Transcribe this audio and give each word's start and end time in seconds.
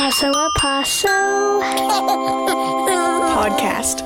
Paso 0.00 0.30
a 0.30 0.48
Paso 0.56 1.08
podcast. 3.36 4.00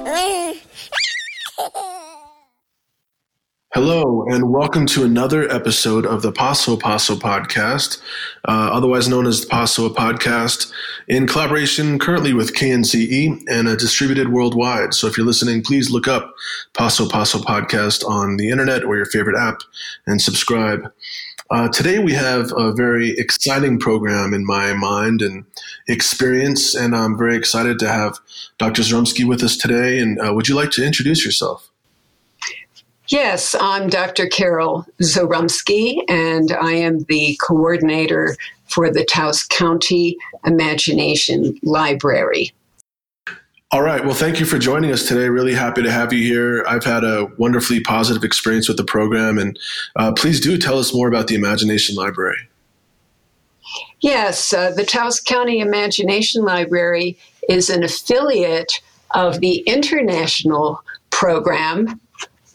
Hello, 3.73 4.25
and 4.27 4.51
welcome 4.53 4.87
to 4.87 5.05
another 5.05 5.49
episode 5.53 6.05
of 6.05 6.23
the 6.23 6.33
Paso 6.33 6.77
Paso 6.77 7.15
podcast, 7.15 8.03
uh, 8.49 8.71
otherwise 8.73 9.09
known 9.09 9.25
as 9.25 9.43
the 9.43 9.47
Paso 9.47 9.89
podcast, 9.89 10.73
in 11.07 11.29
collaboration 11.29 12.01
currently 12.01 12.33
with 12.33 12.55
KNCE 12.55 13.45
and 13.49 13.69
uh, 13.69 13.77
distributed 13.77 14.33
worldwide. 14.33 14.95
So 14.95 15.07
if 15.07 15.17
you're 15.17 15.25
listening, 15.25 15.63
please 15.63 15.93
look 15.93 16.09
up 16.09 16.35
Paso 16.73 17.09
Paso 17.09 17.39
podcast 17.39 18.05
on 18.05 18.37
the 18.37 18.51
internet 18.51 18.83
or 18.83 18.97
your 18.97 19.07
favorite 19.07 19.39
app 19.39 19.61
and 20.09 20.21
subscribe. 20.21 20.93
Uh, 21.51 21.69
today 21.69 21.99
we 21.99 22.13
have 22.13 22.53
a 22.57 22.73
very 22.73 23.11
exciting 23.19 23.79
program 23.79 24.33
in 24.33 24.47
my 24.47 24.73
mind 24.73 25.21
and 25.21 25.45
experience, 25.89 26.75
and 26.75 26.97
I'm 26.97 27.19
very 27.19 27.37
excited 27.37 27.79
to 27.81 27.89
have 27.89 28.19
Dr. 28.59 28.83
Zarumsky 28.83 29.27
with 29.27 29.43
us 29.43 29.57
today. 29.57 29.99
And 30.01 30.19
uh, 30.21 30.33
would 30.33 30.49
you 30.49 30.55
like 30.55 30.71
to 30.73 30.85
introduce 30.85 31.25
yourself? 31.25 31.71
Yes, 33.09 33.55
I'm 33.61 33.91
Dr. 33.91 34.27
Carol 34.27 34.87
Zarumsky, 35.03 36.03
and 36.09 36.53
I 36.53 36.73
am 36.73 37.01
the 37.09 37.39
coordinator 37.43 38.35
for 38.65 38.91
the 38.91 39.05
Taos 39.05 39.43
County 39.43 40.17
Imagination 40.47 41.59
Library. 41.63 42.53
All 43.75 43.83
right. 43.83 44.05
Well, 44.05 44.15
thank 44.15 44.39
you 44.39 44.47
for 44.47 44.57
joining 44.57 44.93
us 44.93 45.09
today. 45.09 45.29
Really 45.29 45.53
happy 45.53 45.83
to 45.83 45.91
have 45.91 46.13
you 46.13 46.23
here. 46.23 46.65
I've 46.69 46.85
had 46.85 47.03
a 47.03 47.25
wonderfully 47.39 47.81
positive 47.81 48.23
experience 48.23 48.69
with 48.69 48.77
the 48.77 48.85
program, 48.85 49.37
and 49.37 49.59
uh, 49.97 50.13
please 50.13 50.41
do 50.41 50.57
tell 50.57 50.79
us 50.79 50.95
more 50.95 51.09
about 51.09 51.27
the 51.27 51.35
Imagination 51.35 51.97
Library. 51.97 52.37
Yes, 53.99 54.53
uh, 54.53 54.71
the 54.71 54.85
Taos 54.85 55.19
County 55.19 55.59
Imagination 55.59 56.45
Library 56.45 57.19
is 57.49 57.69
an 57.69 57.83
affiliate 57.83 58.81
of 59.11 59.41
the 59.41 59.57
international 59.67 60.81
program 61.11 62.01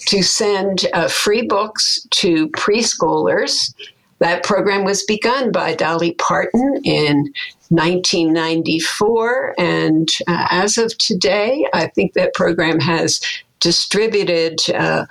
to 0.07 0.23
send 0.23 0.85
uh, 0.93 1.09
free 1.09 1.41
books 1.41 1.99
to 2.11 2.47
preschoolers. 2.51 3.73
That 4.19 4.43
program 4.45 4.85
was 4.85 5.03
begun 5.03 5.51
by 5.51 5.75
Dolly 5.75 6.13
Parton 6.13 6.79
in 6.85 7.33
1994. 7.69 9.55
And 9.57 10.09
uh, 10.27 10.47
as 10.51 10.77
of 10.77 10.97
today, 10.97 11.65
I 11.73 11.87
think 11.87 12.13
that 12.13 12.33
program 12.33 12.79
has 12.79 13.21
distributed 13.59 14.59
uh, 14.73 15.05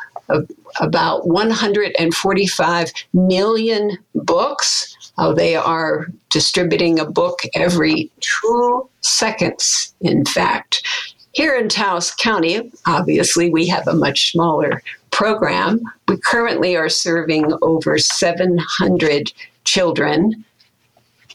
about 0.81 1.27
145 1.27 2.93
million 3.13 3.99
books. 4.15 4.97
Uh, 5.17 5.33
they 5.33 5.57
are 5.57 6.07
distributing 6.31 6.99
a 6.99 7.11
book 7.11 7.41
every 7.55 8.11
two 8.21 8.89
seconds, 9.01 9.95
in 10.01 10.25
fact. 10.25 10.87
Here 11.33 11.57
in 11.57 11.69
Taos 11.69 12.13
County, 12.15 12.71
obviously, 12.87 13.51
we 13.51 13.67
have 13.69 13.87
a 13.87 13.95
much 13.95 14.33
smaller 14.33 14.83
program. 15.11 15.81
We 16.07 16.17
currently 16.19 16.77
are 16.77 16.89
serving 16.89 17.53
over 17.63 17.99
700 17.99 19.33
children 19.65 20.45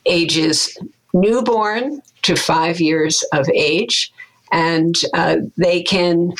ages 0.05 0.77
newborn 1.13 2.01
to 2.23 2.35
five 2.35 2.81
years 2.81 3.23
of 3.33 3.47
age, 3.49 4.11
and 4.51 4.95
uh, 5.13 5.37
they 5.57 5.81
can 5.83 6.33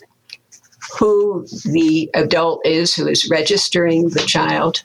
who 0.98 1.46
the 1.66 2.10
adult 2.14 2.66
is 2.66 2.94
who 2.96 3.08
is 3.08 3.30
registering 3.30 4.10
the 4.10 4.22
child, 4.22 4.84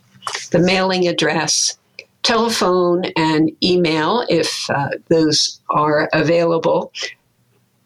the 0.51 0.59
mailing 0.59 1.07
address, 1.09 1.77
telephone, 2.23 3.05
and 3.17 3.51
email 3.63 4.25
if 4.29 4.69
uh, 4.71 4.91
those 5.09 5.61
are 5.71 6.09
available. 6.13 6.93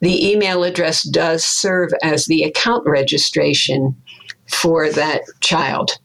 The 0.01 0.31
email 0.31 0.63
address 0.65 1.03
does 1.03 1.45
serve 1.45 1.91
as 2.03 2.27
the 2.27 2.43
account 2.43 2.87
registration 2.87 3.97
for 4.49 4.91
that 4.91 5.23
child. 5.41 5.99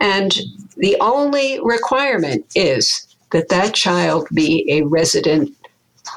And 0.00 0.38
the 0.76 0.96
only 1.00 1.58
requirement 1.62 2.46
is 2.54 3.06
that 3.32 3.48
that 3.48 3.74
child 3.74 4.28
be 4.32 4.64
a 4.70 4.82
resident 4.82 5.50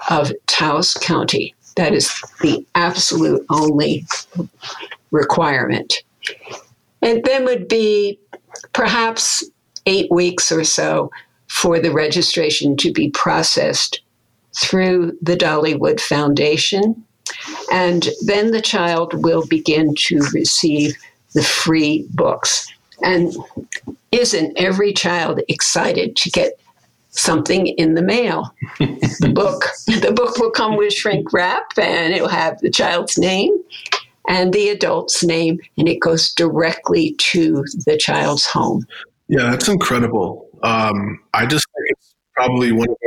of 0.10 0.32
Taos 0.48 0.94
County. 0.96 1.56
That 1.76 1.94
is 1.94 2.12
the 2.42 2.66
absolute 2.76 3.46
only 3.50 4.06
requirement. 5.12 6.04
And 7.02 7.24
then 7.24 7.46
would 7.46 7.68
be 7.68 8.20
perhaps 8.74 9.44
eight 9.86 10.12
weeks 10.12 10.52
or 10.52 10.64
so 10.64 11.12
for 11.48 11.80
the 11.80 11.92
registration 11.92 12.78
to 12.78 12.92
be 12.92 13.10
processed 13.12 14.02
through 14.56 15.18
the 15.22 15.36
Dollywood 15.36 16.00
Foundation. 16.00 17.04
And 17.72 18.08
then 18.26 18.52
the 18.52 18.62
child 18.62 19.24
will 19.24 19.46
begin 19.48 19.94
to 19.96 20.20
receive 20.34 20.96
the 21.34 21.44
free 21.44 22.06
books. 22.14 22.68
And 23.02 23.36
isn't 24.12 24.58
every 24.58 24.94
child 24.94 25.42
excited 25.48 26.16
to 26.18 26.30
get 26.32 26.60
something 27.12 27.68
in 27.68 27.94
the 27.94 28.02
mail? 28.02 28.54
the 28.80 29.32
book 29.34 29.66
the 29.88 30.12
book 30.12 30.38
will 30.38 30.52
come 30.52 30.76
with 30.76 30.94
shrink 30.94 31.32
wrap 31.32 31.72
and 31.78 32.14
it 32.14 32.22
will 32.22 32.30
have 32.30 32.60
the 32.60 32.70
child's 32.70 33.18
name 33.18 33.52
and 34.28 34.54
the 34.54 34.70
adult's 34.70 35.24
name, 35.24 35.60
and 35.78 35.88
it 35.88 36.00
goes 36.00 36.34
directly 36.34 37.16
to 37.20 37.64
the 37.86 37.98
child's 37.98 38.46
home. 38.46 38.86
Yeah, 39.28 39.52
that's 39.52 39.68
incredible. 39.68 40.50
Um, 40.64 41.20
I 41.34 41.46
just 41.46 41.66
think 41.76 41.86
it's 41.90 42.16
probably 42.36 42.72
one 42.72 42.90
of 42.90 42.98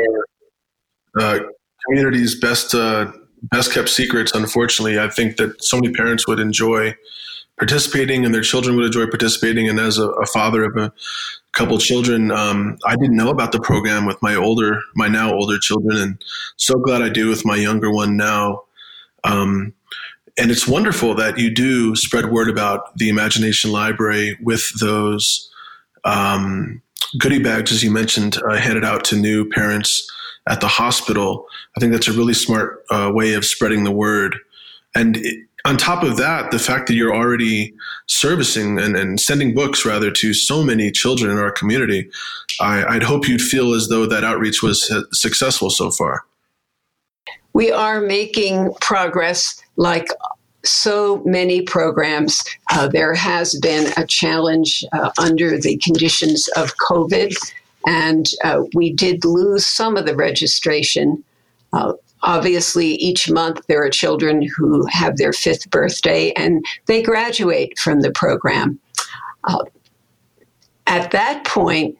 our 1.19 1.25
uh, 1.25 1.39
community's 1.85 2.39
best 2.39 2.75
uh, 2.75 3.13
best 3.51 3.73
kept 3.73 3.89
secrets. 3.89 4.33
Unfortunately, 4.35 4.99
I 4.99 5.09
think 5.09 5.37
that 5.37 5.63
so 5.63 5.79
many 5.79 5.93
parents 5.93 6.27
would 6.27 6.41
enjoy 6.41 6.95
participating, 7.59 8.25
and 8.25 8.35
their 8.35 8.43
children 8.43 8.77
would 8.77 8.87
enjoy 8.87 9.07
participating. 9.07 9.69
And 9.69 9.79
as 9.79 9.99
a, 9.99 10.09
a 10.09 10.27
father 10.27 10.65
of 10.65 10.77
a 10.77 10.93
couple 11.53 11.79
children, 11.79 12.31
um, 12.31 12.79
I 12.87 12.97
didn't 12.97 13.17
know 13.17 13.31
about 13.31 13.53
the 13.53 13.61
program 13.61 14.07
with 14.07 14.21
my 14.23 14.35
older, 14.35 14.81
my 14.95 15.09
now 15.09 15.33
older 15.35 15.59
children, 15.59 15.97
and 15.99 16.25
so 16.57 16.75
glad 16.75 17.03
I 17.03 17.09
do 17.09 17.29
with 17.29 17.45
my 17.45 17.57
younger 17.57 17.91
one 17.93 18.17
now. 18.17 18.63
Um, 19.25 19.75
and 20.39 20.51
it's 20.51 20.67
wonderful 20.67 21.15
that 21.17 21.39
you 21.39 21.51
do 21.51 21.95
spread 21.95 22.31
word 22.31 22.49
about 22.49 22.97
the 22.97 23.09
Imagination 23.09 23.71
Library 23.71 24.39
with 24.43 24.69
those 24.81 25.51
um, 26.05 26.81
goodie 27.19 27.43
bags, 27.43 27.71
as 27.71 27.83
you 27.83 27.91
mentioned, 27.91 28.39
uh, 28.43 28.57
handed 28.57 28.85
out 28.85 29.05
to 29.05 29.17
new 29.17 29.49
parents 29.49 30.11
at 30.49 30.61
the 30.61 30.69
hospital. 30.69 31.47
I 31.77 31.81
think 31.81 31.93
that's 31.93 32.09
a 32.09 32.13
really 32.13 32.35
smart 32.35 32.85
uh, 32.91 33.11
way 33.13 33.35
of 33.35 33.45
spreading 33.45 33.85
the 33.85 33.93
word. 33.93 34.37
And 34.95 35.19
it, 35.19 35.47
on 35.65 35.77
top 35.77 36.03
of 36.03 36.17
that, 36.17 36.51
the 36.51 36.59
fact 36.59 36.89
that 36.89 36.95
you're 36.95 37.15
already 37.15 37.73
servicing 38.09 38.79
and, 38.81 38.97
and 38.97 39.21
sending 39.21 39.55
books 39.55 39.85
rather 39.85 40.11
to 40.11 40.35
so 40.35 40.65
many 40.65 40.91
children 40.91 41.31
in 41.31 41.39
our 41.39 41.53
community, 41.53 42.11
I, 42.61 42.95
would 42.95 43.05
hope 43.05 43.29
you'd 43.29 43.43
feel 43.43 43.75
as 43.75 43.89
though 43.89 44.07
that 44.07 44.25
outreach 44.25 44.63
was 44.63 44.93
successful 45.13 45.71
so 45.71 45.91
far. 45.91 46.25
We 47.53 47.71
are 47.71 48.01
making 48.01 48.75
progress 48.81 49.62
like 49.77 50.09
so 50.65 51.23
many 51.25 51.63
programs. 51.63 52.43
Uh, 52.71 52.89
there 52.89 53.15
has 53.15 53.59
been 53.61 53.93
a 53.97 54.07
challenge 54.07 54.85
uh, 54.93 55.11
under 55.19 55.59
the 55.59 55.77
conditions 55.79 56.49
of 56.57 56.77
COVID, 56.77 57.35
and 57.87 58.27
uh, 58.45 58.63
we 58.75 58.93
did 58.93 59.25
lose 59.25 59.67
some 59.67 59.97
of 59.97 60.07
the 60.07 60.15
registration. 60.15 61.23
Uh, 61.73 61.95
obviously, 62.23 62.95
each 62.95 63.31
month 63.31 63.61
there 63.67 63.85
are 63.85 63.91
children 63.91 64.49
who 64.57 64.87
have 64.87 65.17
their 65.17 65.33
fifth 65.33 65.69
birthday 65.71 66.33
and 66.33 66.65
they 66.87 67.03
graduate 67.03 67.79
from 67.79 68.01
the 68.01 68.13
program. 68.13 68.79
Uh, 69.45 69.65
at 70.87 71.11
that 71.11 71.45
point, 71.45 71.97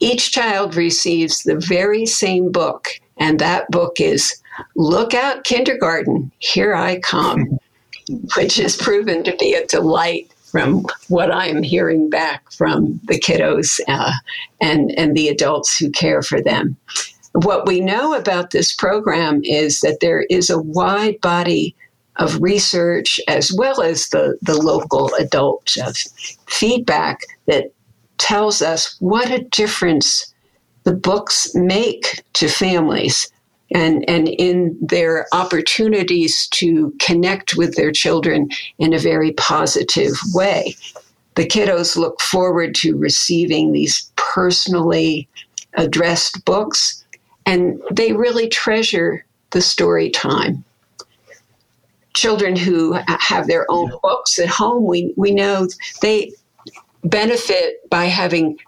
each 0.00 0.32
child 0.32 0.76
receives 0.76 1.42
the 1.42 1.56
very 1.56 2.06
same 2.06 2.52
book, 2.52 2.88
and 3.16 3.38
that 3.40 3.68
book 3.70 4.00
is 4.00 4.40
Look 4.76 5.14
Out 5.14 5.44
Kindergarten, 5.44 6.30
Here 6.38 6.74
I 6.74 7.00
Come, 7.00 7.58
which 8.36 8.56
has 8.56 8.76
proven 8.76 9.24
to 9.24 9.36
be 9.36 9.54
a 9.54 9.66
delight 9.66 10.32
from 10.50 10.86
what 11.08 11.32
I'm 11.32 11.62
hearing 11.62 12.08
back 12.08 12.50
from 12.52 13.00
the 13.04 13.20
kiddos 13.20 13.80
uh, 13.86 14.12
and, 14.60 14.90
and 14.98 15.14
the 15.14 15.28
adults 15.28 15.76
who 15.76 15.90
care 15.90 16.22
for 16.22 16.40
them. 16.40 16.76
What 17.32 17.66
we 17.66 17.80
know 17.80 18.14
about 18.14 18.50
this 18.50 18.74
program 18.74 19.42
is 19.44 19.80
that 19.80 19.98
there 20.00 20.22
is 20.30 20.48
a 20.48 20.60
wide 20.60 21.20
body 21.20 21.76
of 22.16 22.40
research 22.40 23.20
as 23.28 23.52
well 23.52 23.82
as 23.82 24.08
the, 24.08 24.38
the 24.42 24.56
local 24.56 25.12
adult 25.18 25.76
uh, 25.82 25.92
feedback 26.46 27.20
that 27.46 27.70
tells 28.16 28.60
us 28.62 28.96
what 28.98 29.30
a 29.30 29.44
difference 29.44 30.34
the 30.84 30.94
books 30.94 31.54
make 31.54 32.22
to 32.32 32.48
families 32.48 33.30
and, 33.72 34.08
and 34.08 34.28
in 34.28 34.76
their 34.80 35.26
opportunities 35.32 36.48
to 36.52 36.92
connect 37.00 37.56
with 37.56 37.76
their 37.76 37.92
children 37.92 38.48
in 38.78 38.92
a 38.92 38.98
very 38.98 39.32
positive 39.32 40.12
way. 40.32 40.74
The 41.34 41.46
kiddos 41.46 41.96
look 41.96 42.20
forward 42.20 42.74
to 42.76 42.96
receiving 42.96 43.72
these 43.72 44.10
personally 44.16 45.28
addressed 45.74 46.44
books, 46.44 47.04
and 47.46 47.80
they 47.92 48.12
really 48.12 48.48
treasure 48.48 49.24
the 49.50 49.60
story 49.60 50.10
time. 50.10 50.64
Children 52.14 52.56
who 52.56 52.98
have 53.06 53.46
their 53.46 53.66
own 53.70 53.92
books 54.02 54.38
at 54.38 54.48
home, 54.48 54.84
we, 54.84 55.12
we 55.16 55.30
know 55.30 55.68
they 56.02 56.32
benefit 57.04 57.88
by 57.88 58.06
having 58.06 58.58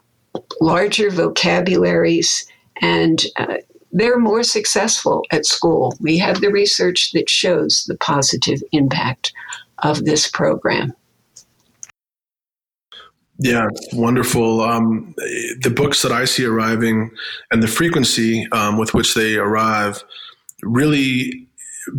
larger 0.60 1.10
vocabularies 1.10 2.46
and 2.80 3.24
uh, 3.36 3.56
they're 3.92 4.18
more 4.18 4.42
successful 4.42 5.24
at 5.30 5.46
school. 5.46 5.94
We 6.00 6.18
have 6.18 6.40
the 6.40 6.50
research 6.50 7.12
that 7.12 7.28
shows 7.28 7.84
the 7.86 7.96
positive 7.96 8.62
impact 8.72 9.32
of 9.78 10.04
this 10.04 10.30
program. 10.30 10.94
Yeah, 13.42 13.68
wonderful. 13.94 14.60
Um, 14.60 15.14
the 15.16 15.72
books 15.74 16.02
that 16.02 16.12
I 16.12 16.26
see 16.26 16.44
arriving 16.44 17.10
and 17.50 17.62
the 17.62 17.68
frequency 17.68 18.46
um, 18.52 18.76
with 18.76 18.92
which 18.92 19.14
they 19.14 19.36
arrive 19.36 20.04
really 20.62 21.48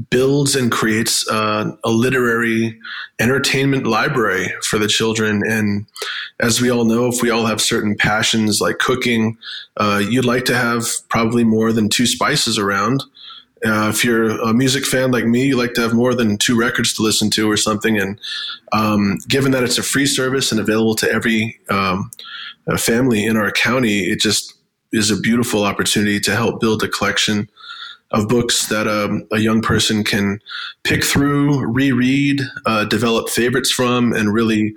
builds 0.10 0.56
and 0.56 0.72
creates 0.72 1.28
uh, 1.30 1.72
a 1.84 1.90
literary 1.90 2.80
entertainment 3.20 3.86
library 3.86 4.54
for 4.64 4.80
the 4.80 4.88
children. 4.88 5.42
And 5.46 5.86
as 6.40 6.62
we 6.62 6.70
all 6.70 6.86
know, 6.86 7.08
if 7.08 7.22
we 7.22 7.30
all 7.30 7.46
have 7.46 7.62
certain 7.62 7.96
passions 7.96 8.60
like 8.62 8.80
cooking, 8.80 9.38
uh, 9.78 10.02
you'd 10.08 10.26
like 10.26 10.46
to 10.46 10.56
have 10.56 10.86
probably 11.10 11.44
more 11.44 11.72
than 11.72 11.90
two 11.90 12.06
spices 12.06 12.58
around. 12.58 13.04
Uh, 13.64 13.90
if 13.94 14.04
you're 14.04 14.32
a 14.42 14.54
music 14.54 14.86
fan 14.86 15.12
like 15.12 15.26
me, 15.26 15.46
you 15.46 15.56
like 15.56 15.74
to 15.74 15.82
have 15.82 15.94
more 15.94 16.16
than 16.16 16.38
two 16.38 16.58
records 16.58 16.94
to 16.94 17.04
listen 17.04 17.30
to 17.30 17.50
or 17.50 17.58
something. 17.58 17.98
And 17.98 18.20
um, 18.72 19.20
given 19.28 19.52
that 19.52 19.64
it's 19.64 19.78
a 19.78 19.84
free 19.84 20.08
service 20.08 20.52
and 20.52 20.60
available 20.60 20.96
to 20.96 21.12
every 21.12 21.60
um, 21.70 22.10
family 22.78 23.24
in 23.24 23.38
our 23.38 23.52
county, 23.52 24.00
it 24.00 24.20
just 24.20 24.56
is 24.92 25.12
a 25.12 25.20
beautiful 25.20 25.64
opportunity 25.64 26.20
to 26.20 26.36
help 26.36 26.60
build 26.60 26.84
a 26.84 26.88
collection 26.88 27.48
of 28.12 28.28
books 28.28 28.68
that 28.68 28.88
um, 28.88 29.26
a 29.32 29.40
young 29.40 29.62
person 29.62 30.04
can 30.04 30.40
pick 30.84 31.04
through, 31.04 31.66
reread, 31.66 32.42
uh, 32.66 32.86
develop 32.86 33.30
favorites 33.30 33.72
from, 33.72 34.14
and 34.14 34.34
really 34.34 34.74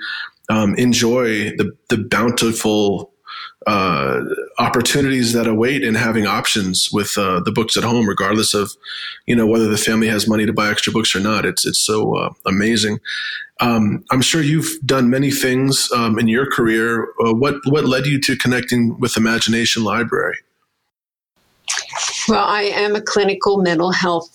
um, 0.49 0.75
enjoy 0.77 1.51
the, 1.57 1.73
the 1.89 1.99
bountiful 1.99 3.13
uh, 3.67 4.21
opportunities 4.59 5.33
that 5.33 5.47
await 5.47 5.83
in 5.83 5.95
having 5.95 6.27
options 6.27 6.91
with 6.93 7.17
uh, 7.17 7.41
the 7.41 7.53
books 7.53 7.77
at 7.77 7.85
home, 7.85 8.07
regardless 8.07 8.53
of 8.53 8.71
you 9.27 9.35
know 9.35 9.47
whether 9.47 9.69
the 9.69 9.79
family 9.79 10.07
has 10.07 10.29
money 10.29 10.45
to 10.45 10.53
buy 10.53 10.71
extra 10.71 10.93
books 10.93 11.15
or 11.15 11.21
not. 11.21 11.47
It's 11.47 11.65
it's 11.65 11.79
so 11.79 12.15
uh, 12.15 12.31
amazing. 12.45 12.99
Um, 13.61 14.05
I'm 14.11 14.21
sure 14.21 14.43
you've 14.43 14.79
done 14.85 15.09
many 15.09 15.31
things 15.31 15.89
um, 15.95 16.19
in 16.19 16.29
your 16.29 16.51
career. 16.51 17.09
Uh, 17.25 17.33
what 17.33 17.57
what 17.67 17.87
led 17.87 18.07
you 18.07 18.21
to 18.21 18.37
connecting 18.37 18.99
with 18.99 19.17
Imagination 19.17 19.83
Library? 19.83 20.37
Well, 22.29 22.45
I 22.45 22.63
am 22.63 22.97
a 22.97 23.03
clinical 23.03 23.59
mental 23.59 23.93
health 23.93 24.31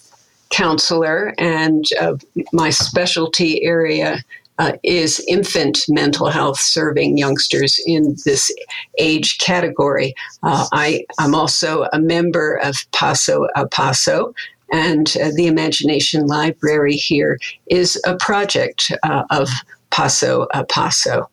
counselor, 0.49 1.33
and 1.37 1.85
uh, 1.99 2.15
my 2.53 2.69
specialty 2.69 3.63
area 3.63 4.23
uh, 4.59 4.73
is 4.83 5.23
infant 5.27 5.79
mental 5.87 6.27
health, 6.27 6.59
serving 6.59 7.17
youngsters 7.17 7.81
in 7.85 8.15
this 8.25 8.53
age 8.99 9.37
category. 9.39 10.13
Uh, 10.43 10.67
I, 10.71 11.05
am 11.19 11.33
also 11.33 11.87
a 11.93 11.99
member 11.99 12.55
of 12.55 12.75
Paso 12.91 13.47
a 13.55 13.67
Paso, 13.67 14.35
and 14.71 15.15
uh, 15.21 15.29
the 15.35 15.47
Imagination 15.47 16.27
Library 16.27 16.95
here 16.95 17.39
is 17.67 17.99
a 18.05 18.15
project 18.17 18.91
uh, 19.03 19.23
of 19.31 19.49
Paso 19.89 20.45
a 20.53 20.63
Paso. 20.65 21.29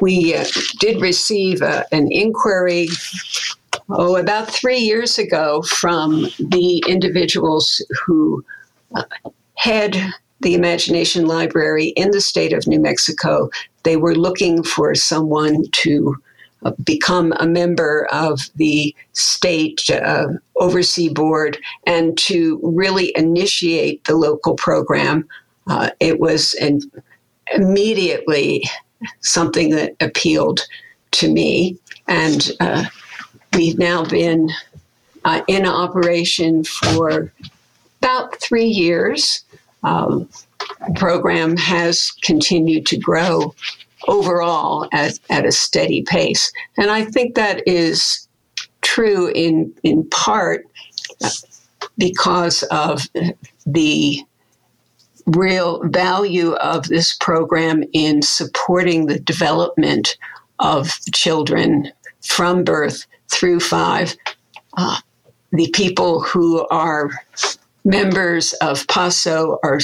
We 0.00 0.34
uh, 0.34 0.46
did 0.78 1.02
receive 1.02 1.60
an 1.62 2.10
inquiry 2.10 2.88
oh, 3.96 4.16
about 4.16 4.48
three 4.50 4.78
years 4.78 5.18
ago 5.18 5.62
from 5.62 6.22
the 6.38 6.82
individuals 6.88 7.84
who 8.04 8.44
uh, 8.94 9.04
had 9.56 9.96
the 10.40 10.54
Imagination 10.54 11.26
Library 11.26 11.88
in 11.88 12.10
the 12.10 12.20
state 12.20 12.52
of 12.52 12.66
New 12.66 12.80
Mexico. 12.80 13.48
They 13.84 13.96
were 13.96 14.14
looking 14.14 14.62
for 14.62 14.94
someone 14.94 15.64
to 15.70 16.16
uh, 16.64 16.72
become 16.84 17.32
a 17.38 17.46
member 17.46 18.06
of 18.12 18.40
the 18.56 18.94
state 19.12 19.88
uh, 19.90 20.28
oversee 20.56 21.08
board 21.08 21.58
and 21.86 22.16
to 22.18 22.60
really 22.62 23.12
initiate 23.16 24.04
the 24.04 24.16
local 24.16 24.54
program. 24.54 25.26
Uh, 25.68 25.90
it 26.00 26.20
was 26.20 26.54
an, 26.54 26.80
immediately 27.54 28.62
something 29.20 29.70
that 29.70 29.94
appealed 30.00 30.60
to 31.12 31.32
me. 31.32 31.76
And 32.08 32.50
uh, 32.60 32.84
We've 33.54 33.78
now 33.78 34.04
been 34.04 34.50
uh, 35.24 35.42
in 35.46 35.66
operation 35.66 36.64
for 36.64 37.32
about 38.00 38.40
three 38.40 38.66
years. 38.66 39.44
Um, 39.82 40.28
the 40.86 40.94
program 40.94 41.56
has 41.56 42.10
continued 42.22 42.86
to 42.86 42.96
grow 42.96 43.54
overall 44.08 44.88
at, 44.92 45.18
at 45.30 45.46
a 45.46 45.52
steady 45.52 46.02
pace. 46.02 46.52
And 46.76 46.90
I 46.90 47.04
think 47.04 47.34
that 47.34 47.62
is 47.66 48.26
true 48.80 49.28
in, 49.28 49.72
in 49.82 50.08
part 50.10 50.66
because 51.98 52.62
of 52.64 53.02
the 53.66 54.24
real 55.26 55.86
value 55.88 56.52
of 56.54 56.88
this 56.88 57.16
program 57.16 57.84
in 57.92 58.22
supporting 58.22 59.06
the 59.06 59.20
development 59.20 60.16
of 60.58 60.90
children 61.12 61.92
from 62.22 62.64
birth 62.64 63.06
through 63.32 63.60
five, 63.60 64.16
uh, 64.76 64.98
the 65.52 65.68
people 65.72 66.20
who 66.20 66.66
are 66.68 67.10
members 67.84 68.52
of 68.54 68.86
PASO 68.86 69.58
are 69.62 69.80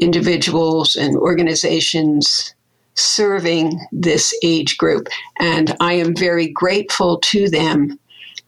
individuals 0.00 0.96
and 0.96 1.16
organizations 1.16 2.54
serving 2.94 3.80
this 3.90 4.34
age 4.44 4.76
group. 4.78 5.08
And 5.40 5.74
I 5.80 5.94
am 5.94 6.14
very 6.14 6.48
grateful 6.48 7.18
to 7.18 7.48
them 7.48 7.98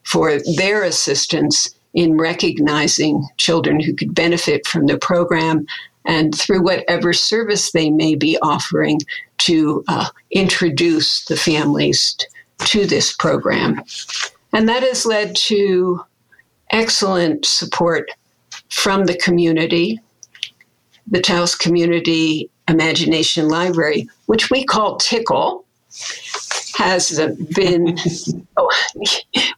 for 0.05 0.39
their 0.57 0.83
assistance 0.83 1.75
in 1.95 2.19
recognizing 2.19 3.27
children 3.39 3.81
who 3.81 3.95
could 3.95 4.15
benefit 4.15 4.67
from 4.67 4.87
the 4.87 4.99
program 4.99 5.67
and 6.05 6.35
through 6.35 6.63
whatever 6.63 7.13
service 7.13 7.73
they 7.73 7.91
may 7.91 8.15
be 8.15 8.37
offering 8.43 9.01
to 9.39 9.83
uh, 9.89 10.09
introduce 10.31 11.25
the 11.25 11.37
families 11.37 12.17
to 12.61 12.87
this 12.87 13.15
program. 13.15 13.81
And 14.53 14.69
that 14.69 14.83
has 14.83 15.05
led 15.05 15.37
to 15.37 16.05
excellent 16.71 17.45
support 17.45 18.11
from 18.69 19.07
the 19.07 19.17
community. 19.17 20.01
the 21.07 21.21
Taos 21.21 21.55
Community 21.55 22.49
Imagination 22.67 23.49
Library, 23.49 24.09
which 24.25 24.51
we 24.51 24.65
call 24.65 24.97
Tickle, 24.97 25.65
has 26.77 27.21
been 27.55 27.97
oh, 28.57 28.71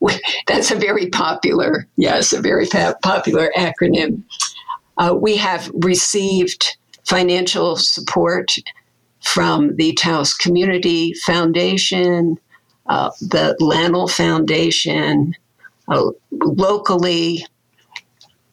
that's 0.47 0.71
a 0.71 0.77
very 0.77 1.09
popular 1.09 1.87
yes 1.97 2.33
a 2.33 2.41
very 2.41 2.67
popular 3.03 3.51
acronym 3.57 4.23
uh, 4.99 5.15
we 5.19 5.37
have 5.37 5.71
received 5.77 6.77
financial 7.05 7.77
support 7.77 8.55
from 9.23 9.75
the 9.77 9.93
taos 9.95 10.35
community 10.35 11.15
foundation 11.25 12.37
uh, 12.89 13.11
the 13.21 13.57
Lannan 13.61 14.11
Foundation, 14.11 15.35
uh, 15.89 16.11
locally, 16.31 17.47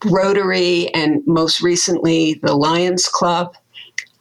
Rotary, 0.06 0.94
and 0.94 1.26
most 1.26 1.62
recently, 1.62 2.36
the 2.44 2.56
Lions 2.56 3.08
Club. 3.08 3.56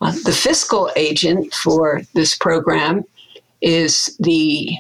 Uh, 0.01 0.13
the 0.25 0.33
fiscal 0.33 0.91
agent 0.97 1.55
for 1.55 2.03
this 2.15 2.37
program 2.37 3.05
is 3.61 4.17
the 4.21 4.77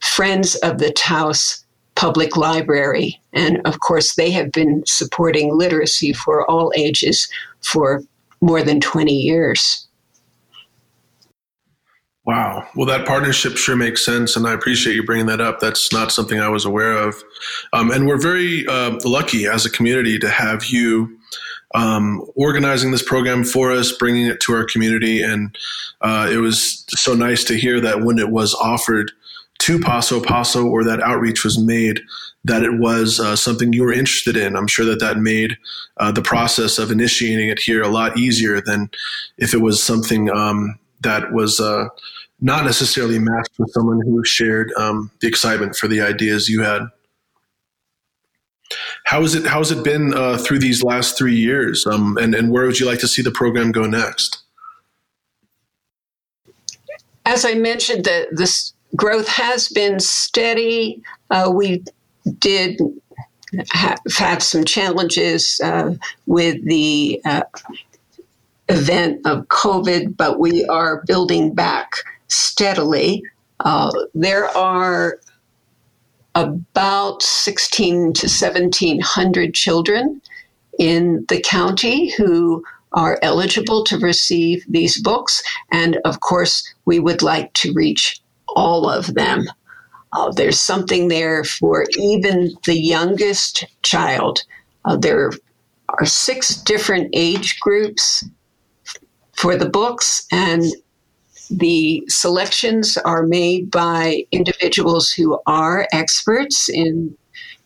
Friends 0.00 0.54
of 0.56 0.78
the 0.78 0.92
Taos 0.92 1.64
Public 1.94 2.36
Library. 2.36 3.20
And 3.32 3.60
of 3.64 3.80
course, 3.80 4.16
they 4.16 4.30
have 4.32 4.52
been 4.52 4.82
supporting 4.86 5.56
literacy 5.56 6.12
for 6.12 6.48
all 6.50 6.72
ages 6.76 7.28
for 7.62 8.02
more 8.40 8.62
than 8.62 8.80
20 8.80 9.12
years. 9.12 9.83
Wow. 12.26 12.66
Well, 12.74 12.86
that 12.86 13.06
partnership 13.06 13.58
sure 13.58 13.76
makes 13.76 14.04
sense, 14.04 14.34
and 14.34 14.46
I 14.46 14.54
appreciate 14.54 14.94
you 14.94 15.04
bringing 15.04 15.26
that 15.26 15.42
up. 15.42 15.60
That's 15.60 15.92
not 15.92 16.10
something 16.10 16.40
I 16.40 16.48
was 16.48 16.64
aware 16.64 16.92
of. 16.92 17.22
Um, 17.74 17.90
and 17.90 18.06
we're 18.06 18.20
very 18.20 18.66
uh, 18.66 18.98
lucky 19.04 19.46
as 19.46 19.66
a 19.66 19.70
community 19.70 20.18
to 20.18 20.30
have 20.30 20.64
you 20.64 21.18
um, 21.74 22.24
organizing 22.34 22.92
this 22.92 23.02
program 23.02 23.44
for 23.44 23.72
us, 23.72 23.92
bringing 23.92 24.26
it 24.26 24.40
to 24.40 24.54
our 24.54 24.64
community. 24.64 25.20
And 25.22 25.54
uh, 26.00 26.30
it 26.32 26.38
was 26.38 26.84
so 26.88 27.14
nice 27.14 27.44
to 27.44 27.58
hear 27.58 27.78
that 27.80 28.02
when 28.02 28.18
it 28.18 28.30
was 28.30 28.54
offered 28.54 29.12
to 29.58 29.78
Paso 29.78 30.20
Paso 30.20 30.66
or 30.66 30.82
that 30.84 31.02
outreach 31.02 31.44
was 31.44 31.58
made, 31.58 32.00
that 32.44 32.62
it 32.62 32.78
was 32.78 33.20
uh, 33.20 33.36
something 33.36 33.72
you 33.72 33.82
were 33.82 33.92
interested 33.92 34.36
in. 34.36 34.56
I'm 34.56 34.66
sure 34.66 34.84
that 34.86 35.00
that 35.00 35.18
made 35.18 35.56
uh, 35.98 36.12
the 36.12 36.22
process 36.22 36.78
of 36.78 36.90
initiating 36.90 37.48
it 37.48 37.58
here 37.58 37.82
a 37.82 37.88
lot 37.88 38.18
easier 38.18 38.60
than 38.60 38.90
if 39.38 39.52
it 39.52 39.60
was 39.60 39.82
something 39.82 40.30
um, 40.30 40.78
that 41.04 41.32
was 41.32 41.60
uh, 41.60 41.88
not 42.40 42.64
necessarily 42.64 43.18
matched 43.18 43.58
with 43.58 43.70
someone 43.72 44.00
who 44.04 44.24
shared 44.24 44.72
um, 44.76 45.10
the 45.20 45.28
excitement 45.28 45.76
for 45.76 45.88
the 45.88 46.00
ideas 46.00 46.48
you 46.48 46.62
had. 46.62 46.82
How 49.04 49.22
is 49.22 49.34
it? 49.34 49.46
How 49.46 49.58
has 49.58 49.70
it 49.70 49.84
been 49.84 50.14
uh, 50.14 50.38
through 50.38 50.58
these 50.58 50.82
last 50.82 51.16
three 51.16 51.36
years? 51.36 51.86
Um, 51.86 52.16
and 52.16 52.34
and 52.34 52.50
where 52.50 52.66
would 52.66 52.80
you 52.80 52.86
like 52.86 52.98
to 53.00 53.08
see 53.08 53.22
the 53.22 53.30
program 53.30 53.70
go 53.70 53.86
next? 53.86 54.42
As 57.26 57.44
I 57.44 57.54
mentioned, 57.54 58.04
the 58.04 58.26
this 58.32 58.72
growth 58.96 59.28
has 59.28 59.68
been 59.68 60.00
steady. 60.00 61.02
Uh, 61.30 61.50
we 61.54 61.84
did 62.38 62.80
have, 63.70 64.00
have 64.16 64.42
some 64.42 64.64
challenges 64.64 65.60
uh, 65.62 65.94
with 66.26 66.64
the 66.64 67.20
uh, 67.24 67.42
event 68.68 69.20
of 69.26 69.46
COVID, 69.48 70.16
but 70.16 70.38
we 70.38 70.64
are 70.66 71.02
building 71.06 71.54
back 71.54 71.92
steadily. 72.28 73.22
Uh, 73.60 73.92
there 74.14 74.46
are 74.56 75.18
about 76.34 77.22
16 77.22 78.12
to 78.14 78.26
1700 78.26 79.54
children 79.54 80.20
in 80.78 81.24
the 81.28 81.40
county 81.40 82.10
who 82.10 82.64
are 82.92 83.18
eligible 83.22 83.84
to 83.84 83.98
receive 83.98 84.64
these 84.68 85.00
books. 85.00 85.42
And 85.70 85.98
of 86.04 86.20
course, 86.20 86.74
we 86.84 86.98
would 86.98 87.22
like 87.22 87.52
to 87.54 87.72
reach 87.72 88.20
all 88.48 88.88
of 88.88 89.14
them. 89.14 89.46
Uh, 90.12 90.30
there's 90.32 90.60
something 90.60 91.08
there 91.08 91.42
for 91.44 91.86
even 91.98 92.52
the 92.64 92.78
youngest 92.78 93.64
child. 93.82 94.44
Uh, 94.84 94.96
there 94.96 95.32
are 95.88 96.06
six 96.06 96.56
different 96.62 97.10
age 97.12 97.58
groups 97.60 98.24
for 99.36 99.56
the 99.56 99.68
books, 99.68 100.26
and 100.32 100.64
the 101.50 102.04
selections 102.08 102.96
are 102.98 103.24
made 103.24 103.70
by 103.70 104.24
individuals 104.32 105.10
who 105.10 105.38
are 105.46 105.86
experts 105.92 106.68
in 106.68 107.16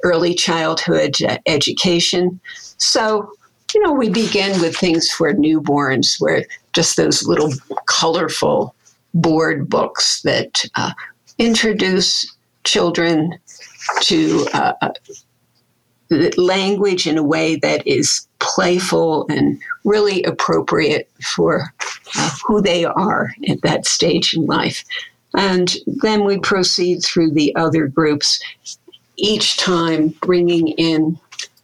early 0.05 0.35
childhood 0.35 1.17
education. 1.47 2.41
So, 2.79 3.31
you 3.75 3.83
know, 3.83 3.93
we 3.93 4.09
begin 4.09 4.61
with 4.61 4.77
things 4.77 5.11
for 5.11 5.33
newborns, 5.33 6.21
where 6.21 6.45
just 6.73 6.97
those 6.97 7.27
little 7.27 7.53
colorful 7.87 8.75
board 9.15 9.69
books 9.69 10.23
that 10.23 10.65
uh, 10.75 10.93
introduce 11.39 12.37
children 12.65 13.39
to 14.03 14.47
uh, 14.53 14.75
uh 14.83 14.91
language 16.11 17.07
in 17.07 17.19
a 17.19 17.23
way 17.23 17.57
that 17.57 17.87
is 17.87 18.27
playful 18.39 19.27
and 19.29 19.61
really 19.85 20.23
appropriate 20.23 21.11
for 21.35 21.73
uh, 22.17 22.31
who 22.47 22.61
they 22.61 22.85
are 22.85 23.33
at 23.49 23.61
that 23.63 23.87
stage 23.87 24.35
in 24.35 24.47
life. 24.47 24.85
And 25.35 25.75
then 25.87 26.25
we 26.25 26.39
proceed 26.39 27.01
through 27.01 27.33
the 27.33 27.55
other 27.57 27.87
groups, 27.87 28.43
each 29.17 29.59
time 29.59 30.09
bringing 30.23 30.69
in 30.69 31.19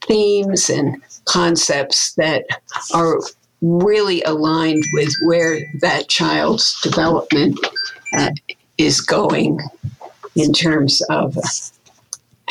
themes 0.06 0.68
and 0.68 1.02
concepts 1.24 2.14
that 2.14 2.44
are 2.92 3.18
really 3.62 4.22
aligned 4.24 4.84
with 4.92 5.10
where 5.24 5.60
that 5.80 6.08
child's 6.08 6.78
development 6.82 7.58
uh, 8.12 8.30
is 8.76 9.00
going 9.00 9.58
in 10.36 10.52
terms 10.52 11.00
of 11.08 11.38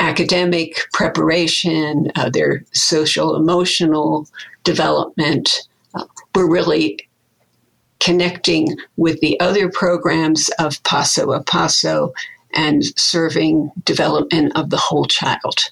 academic 0.04 0.88
preparation, 0.92 2.12
uh, 2.16 2.30
their 2.30 2.64
social 2.74 3.36
emotional 3.36 4.28
development. 4.64 5.68
Uh, 5.96 6.06
we're 6.36 6.50
really 6.50 7.00
connecting 8.00 8.76
with 8.98 9.20
the 9.22 9.40
other 9.40 9.70
programs 9.70 10.50
of 10.60 10.84
Paso 10.84 11.32
a 11.32 11.42
Paso 11.42 12.14
and 12.54 12.84
serving 13.00 13.72
development 13.86 14.52
of 14.56 14.70
the 14.70 14.78
whole 14.78 15.06
child. 15.06 15.72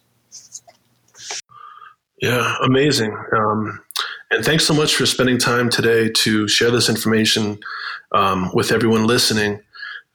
Yeah, 2.22 2.56
amazing. 2.64 3.16
Um, 3.36 3.84
and 4.32 4.46
thanks 4.46 4.66
so 4.66 4.74
much 4.74 4.96
for 4.96 5.06
spending 5.06 5.40
time 5.40 5.70
today 5.70 6.10
to 6.10 6.48
share 6.48 6.72
this 6.72 6.88
information 6.88 7.60
um, 8.14 8.50
with 8.54 8.72
everyone 8.72 9.06
listening. 9.06 9.60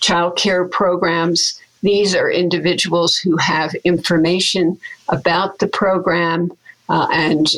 child 0.00 0.36
care 0.36 0.66
programs, 0.66 1.60
these 1.82 2.14
are 2.14 2.30
individuals 2.30 3.16
who 3.16 3.36
have 3.36 3.74
information 3.84 4.78
about 5.08 5.58
the 5.58 5.68
program 5.68 6.50
uh, 6.88 7.06
and 7.12 7.48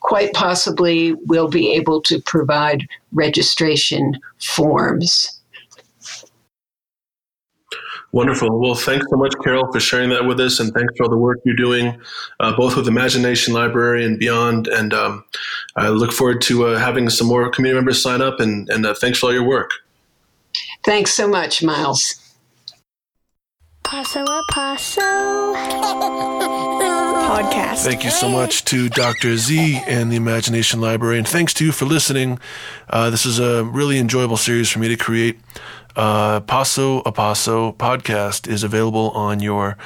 quite 0.00 0.32
possibly 0.32 1.14
will 1.26 1.48
be 1.48 1.72
able 1.72 2.00
to 2.02 2.20
provide 2.20 2.88
registration 3.12 4.18
forms. 4.38 5.37
Wonderful. 8.18 8.58
Well, 8.58 8.74
thanks 8.74 9.06
so 9.08 9.16
much, 9.16 9.32
Carol, 9.44 9.70
for 9.70 9.78
sharing 9.78 10.10
that 10.10 10.24
with 10.24 10.40
us, 10.40 10.58
and 10.58 10.74
thanks 10.74 10.92
for 10.96 11.04
all 11.04 11.08
the 11.08 11.16
work 11.16 11.38
you're 11.44 11.54
doing, 11.54 11.96
uh, 12.40 12.52
both 12.56 12.74
with 12.74 12.88
Imagination 12.88 13.54
Library 13.54 14.04
and 14.04 14.18
beyond. 14.18 14.66
And 14.66 14.92
um, 14.92 15.24
I 15.76 15.90
look 15.90 16.10
forward 16.10 16.40
to 16.42 16.66
uh, 16.66 16.78
having 16.80 17.10
some 17.10 17.28
more 17.28 17.48
community 17.48 17.78
members 17.78 18.02
sign 18.02 18.20
up. 18.20 18.40
And, 18.40 18.68
and 18.70 18.84
uh, 18.84 18.94
thanks 18.94 19.20
for 19.20 19.26
all 19.26 19.32
your 19.32 19.44
work. 19.46 19.70
Thanks 20.84 21.14
so 21.14 21.28
much, 21.28 21.62
Miles. 21.62 22.16
Paso 23.84 24.24
a 24.24 24.42
Paso 24.50 25.00
podcast. 27.28 27.84
Thank 27.84 28.02
you 28.02 28.10
so 28.10 28.28
much 28.28 28.64
to 28.64 28.88
Dr. 28.88 29.36
Z 29.36 29.80
and 29.86 30.10
the 30.10 30.16
Imagination 30.16 30.80
Library, 30.80 31.18
and 31.18 31.28
thanks 31.28 31.54
to 31.54 31.64
you 31.64 31.70
for 31.70 31.84
listening. 31.84 32.40
Uh, 32.90 33.10
this 33.10 33.24
is 33.24 33.38
a 33.38 33.62
really 33.62 33.96
enjoyable 33.96 34.36
series 34.36 34.68
for 34.68 34.80
me 34.80 34.88
to 34.88 34.96
create. 34.96 35.38
Uh, 35.98 36.40
Paso 36.40 37.00
a 37.00 37.10
Paso 37.10 37.72
podcast 37.72 38.48
is 38.48 38.62
available 38.62 39.10
on 39.10 39.40
your 39.40 39.76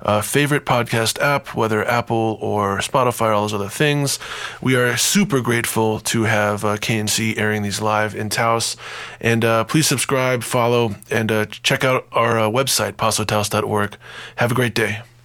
uh, 0.00 0.20
favorite 0.22 0.64
podcast 0.64 1.20
app, 1.20 1.48
whether 1.56 1.84
Apple 1.86 2.38
or 2.40 2.78
Spotify 2.78 3.34
all 3.34 3.42
those 3.42 3.52
other 3.52 3.68
things. 3.68 4.20
We 4.62 4.76
are 4.76 4.96
super 4.96 5.40
grateful 5.40 5.98
to 6.00 6.22
have 6.22 6.64
uh, 6.64 6.76
KNC 6.76 7.36
airing 7.36 7.62
these 7.62 7.80
live 7.80 8.14
in 8.14 8.28
Taos. 8.28 8.76
And 9.20 9.44
uh, 9.44 9.64
please 9.64 9.88
subscribe, 9.88 10.44
follow, 10.44 10.94
and 11.10 11.32
uh, 11.32 11.46
check 11.46 11.82
out 11.82 12.06
our 12.12 12.38
uh, 12.38 12.48
website, 12.48 12.92
pasotaos.org. 12.92 13.96
Have 14.36 14.52
a 14.52 14.54
great 14.54 14.74
day. 14.74 15.02